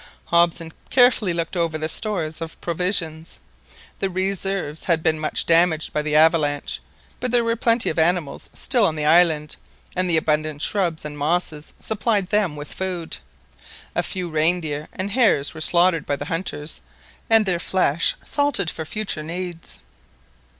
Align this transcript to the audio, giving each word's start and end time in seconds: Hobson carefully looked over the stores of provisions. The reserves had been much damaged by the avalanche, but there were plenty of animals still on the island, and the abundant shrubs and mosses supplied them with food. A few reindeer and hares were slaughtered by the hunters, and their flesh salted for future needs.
Hobson 0.25 0.73
carefully 0.89 1.31
looked 1.31 1.55
over 1.55 1.77
the 1.77 1.87
stores 1.87 2.41
of 2.41 2.59
provisions. 2.59 3.37
The 3.99 4.09
reserves 4.09 4.85
had 4.85 5.03
been 5.03 5.19
much 5.19 5.45
damaged 5.45 5.93
by 5.93 6.01
the 6.01 6.15
avalanche, 6.15 6.81
but 7.19 7.29
there 7.29 7.43
were 7.43 7.55
plenty 7.55 7.87
of 7.87 7.99
animals 7.99 8.49
still 8.51 8.83
on 8.87 8.95
the 8.95 9.05
island, 9.05 9.57
and 9.95 10.09
the 10.09 10.17
abundant 10.17 10.63
shrubs 10.63 11.05
and 11.05 11.15
mosses 11.15 11.75
supplied 11.79 12.29
them 12.31 12.55
with 12.55 12.73
food. 12.73 13.17
A 13.93 14.01
few 14.01 14.27
reindeer 14.27 14.87
and 14.91 15.11
hares 15.11 15.53
were 15.53 15.61
slaughtered 15.61 16.07
by 16.07 16.15
the 16.15 16.25
hunters, 16.25 16.81
and 17.29 17.45
their 17.45 17.59
flesh 17.59 18.15
salted 18.25 18.71
for 18.71 18.85
future 18.85 19.21
needs. 19.21 19.81